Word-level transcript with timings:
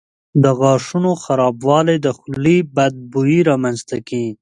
د 0.43 0.45
غاښونو 0.59 1.11
خرابوالی 1.23 1.97
د 2.01 2.07
خولې 2.17 2.57
بد 2.77 2.93
بوی 3.11 3.37
رامنځته 3.49 3.97
کوي. 4.07 4.31